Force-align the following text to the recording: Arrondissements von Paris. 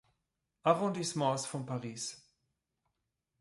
Arrondissements 0.63 1.45
von 1.45 1.63
Paris. 1.67 2.25